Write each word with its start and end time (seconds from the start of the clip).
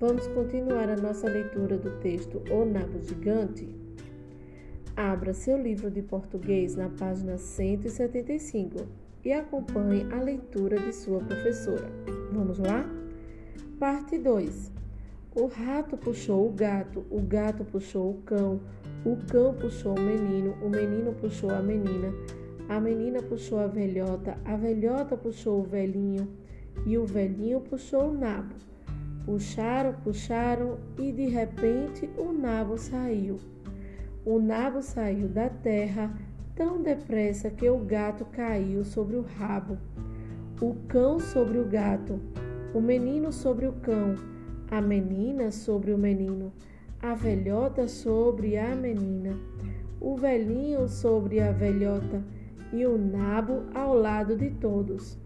Vamos 0.00 0.26
continuar 0.28 0.88
a 0.88 0.96
nossa 0.96 1.28
leitura 1.28 1.76
do 1.76 1.90
texto 1.98 2.40
O 2.50 2.64
Nabo 2.64 2.98
Gigante? 3.02 3.68
Abra 4.96 5.34
seu 5.34 5.60
livro 5.60 5.90
de 5.90 6.00
português 6.00 6.74
na 6.74 6.88
página 6.88 7.36
175 7.36 8.86
e 9.24 9.32
acompanhe 9.32 10.06
a 10.10 10.22
leitura 10.22 10.78
de 10.78 10.94
sua 10.94 11.20
professora. 11.20 11.90
Vamos 12.32 12.58
lá? 12.58 12.88
Parte 13.78 14.16
2. 14.16 14.72
O 15.34 15.46
rato 15.46 15.96
puxou 15.98 16.48
o 16.48 16.52
gato, 16.52 17.04
o 17.10 17.20
gato 17.20 17.64
puxou 17.64 18.12
o 18.12 18.22
cão, 18.22 18.60
o 19.04 19.16
cão 19.30 19.52
puxou 19.52 19.98
o 19.98 20.00
menino, 20.00 20.56
o 20.62 20.70
menino 20.70 21.12
puxou 21.12 21.50
a 21.50 21.60
menina, 21.60 22.14
a 22.68 22.80
menina 22.80 23.20
puxou 23.20 23.58
a 23.58 23.66
velhota, 23.66 24.38
a 24.44 24.56
velhota 24.56 25.16
puxou 25.16 25.60
o 25.60 25.64
velhinho 25.64 26.26
e 26.86 26.96
o 26.96 27.06
velhinho 27.06 27.60
puxou 27.60 28.10
o 28.10 28.14
nabo. 28.14 28.54
Puxaram, 29.24 29.92
puxaram 30.02 30.78
e 30.98 31.12
de 31.12 31.26
repente 31.26 32.08
o 32.16 32.32
nabo 32.32 32.78
saiu. 32.78 33.38
O 34.24 34.38
nabo 34.38 34.82
saiu 34.82 35.28
da 35.28 35.48
terra 35.48 36.12
tão 36.54 36.82
depressa 36.82 37.50
que 37.50 37.68
o 37.68 37.78
gato 37.78 38.24
caiu 38.24 38.84
sobre 38.84 39.16
o 39.16 39.22
rabo, 39.22 39.78
o 40.60 40.74
cão 40.88 41.20
sobre 41.20 41.58
o 41.58 41.64
gato, 41.64 42.18
o 42.74 42.80
menino 42.80 43.32
sobre 43.32 43.66
o 43.66 43.72
cão, 43.72 44.16
a 44.70 44.80
menina 44.80 45.50
sobre 45.50 45.92
o 45.92 45.98
menino, 45.98 46.52
a 47.00 47.14
velhota 47.14 47.86
sobre 47.86 48.56
a 48.56 48.74
menina, 48.74 49.36
o 50.00 50.16
velhinho 50.16 50.88
sobre 50.88 51.40
a 51.40 51.52
velhota 51.52 52.22
e 52.72 52.84
o 52.84 52.98
nabo 52.98 53.62
ao 53.74 53.94
lado 53.94 54.36
de 54.36 54.50
todos. 54.50 55.16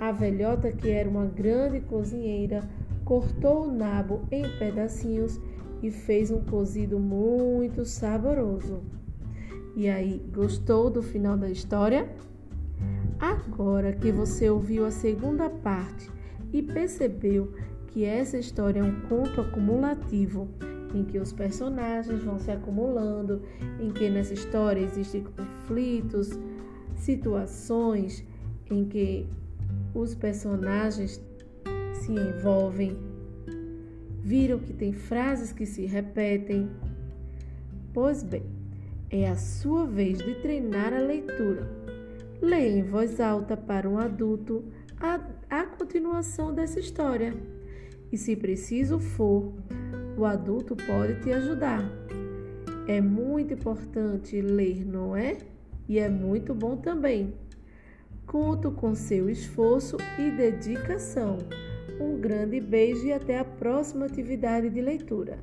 A 0.00 0.12
velhota, 0.12 0.72
que 0.72 0.88
era 0.88 1.06
uma 1.06 1.26
grande 1.26 1.80
cozinheira, 1.80 2.66
cortou 3.04 3.66
o 3.66 3.70
nabo 3.70 4.22
em 4.32 4.42
pedacinhos 4.58 5.38
e 5.82 5.90
fez 5.90 6.30
um 6.30 6.40
cozido 6.40 6.98
muito 6.98 7.84
saboroso. 7.84 8.80
E 9.76 9.90
aí, 9.90 10.24
gostou 10.32 10.88
do 10.88 11.02
final 11.02 11.36
da 11.36 11.50
história? 11.50 12.08
Agora 13.18 13.92
que 13.92 14.10
você 14.10 14.48
ouviu 14.48 14.86
a 14.86 14.90
segunda 14.90 15.50
parte 15.50 16.10
e 16.50 16.62
percebeu 16.62 17.52
que 17.88 18.02
essa 18.02 18.38
história 18.38 18.80
é 18.80 18.82
um 18.82 19.02
conto 19.02 19.42
acumulativo, 19.42 20.48
em 20.94 21.04
que 21.04 21.18
os 21.18 21.30
personagens 21.30 22.24
vão 22.24 22.38
se 22.38 22.50
acumulando, 22.50 23.42
em 23.78 23.90
que 23.90 24.08
nessa 24.08 24.32
história 24.32 24.80
existem 24.80 25.24
conflitos, 25.24 26.38
situações 26.96 28.24
em 28.70 28.86
que 28.86 29.28
os 29.94 30.14
personagens 30.14 31.20
se 31.94 32.12
envolvem, 32.12 32.96
viram 34.22 34.58
que 34.58 34.72
tem 34.72 34.92
frases 34.92 35.52
que 35.52 35.66
se 35.66 35.86
repetem. 35.86 36.68
Pois 37.92 38.22
bem, 38.22 38.44
é 39.10 39.28
a 39.28 39.36
sua 39.36 39.86
vez 39.86 40.18
de 40.18 40.34
treinar 40.36 40.92
a 40.92 41.00
leitura. 41.00 41.68
Leia 42.40 42.78
em 42.78 42.82
voz 42.82 43.20
alta 43.20 43.56
para 43.56 43.88
um 43.88 43.98
adulto 43.98 44.64
a, 44.98 45.20
a 45.50 45.66
continuação 45.66 46.54
dessa 46.54 46.78
história. 46.78 47.34
E 48.12 48.16
se 48.16 48.36
preciso 48.36 48.98
for, 48.98 49.52
o 50.16 50.24
adulto 50.24 50.76
pode 50.76 51.20
te 51.20 51.32
ajudar. 51.32 51.82
É 52.86 53.00
muito 53.00 53.54
importante 53.54 54.40
ler, 54.40 54.84
não 54.84 55.16
é? 55.16 55.38
E 55.88 55.98
é 55.98 56.08
muito 56.08 56.54
bom 56.54 56.76
também. 56.76 57.34
Conto 58.30 58.70
com 58.70 58.94
seu 58.94 59.28
esforço 59.28 59.96
e 60.16 60.30
dedicação. 60.30 61.38
Um 62.00 62.20
grande 62.20 62.60
beijo 62.60 63.04
e 63.04 63.12
até 63.12 63.40
a 63.40 63.44
próxima 63.44 64.06
atividade 64.06 64.70
de 64.70 64.80
leitura. 64.80 65.40